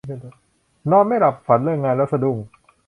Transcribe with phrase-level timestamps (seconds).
[0.91, 2.37] นอนไม่หลับ ฝันเรื่องงานแล้วสะดุ้ง